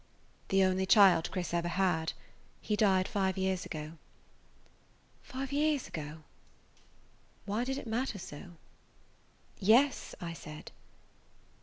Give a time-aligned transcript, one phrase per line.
[0.47, 2.13] "The only child Chris ever had.
[2.59, 3.99] He died five years ago."
[5.21, 6.23] "Five years ago?"
[7.45, 8.53] Why did it matter so?
[9.59, 10.71] "Yes," I said.